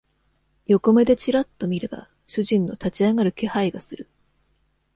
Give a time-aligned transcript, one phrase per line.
[0.65, 4.09] 横目でちらっと見れば、主人の立ち上がる気配がする。